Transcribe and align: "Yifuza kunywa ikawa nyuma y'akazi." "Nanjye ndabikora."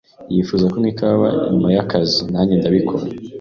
"Yifuza 0.33 0.65
kunywa 0.71 0.89
ikawa 0.93 1.27
nyuma 1.51 1.69
y'akazi." 1.75 2.21
"Nanjye 2.31 2.53
ndabikora." 2.55 3.03